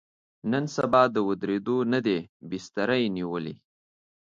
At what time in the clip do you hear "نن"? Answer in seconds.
0.51-0.63